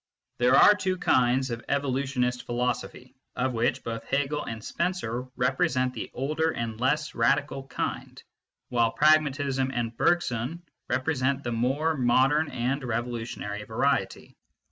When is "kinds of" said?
0.97-1.63